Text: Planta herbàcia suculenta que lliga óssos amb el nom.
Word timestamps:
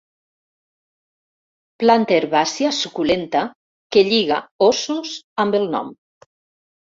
Planta 1.83 2.15
herbàcia 2.15 2.71
suculenta 2.77 3.43
que 3.95 4.05
lliga 4.07 4.39
óssos 4.69 5.11
amb 5.45 5.59
el 5.61 5.69
nom. 5.77 5.93